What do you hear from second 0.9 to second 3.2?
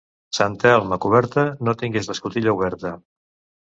a coberta, no tinguis l'escotilla oberta.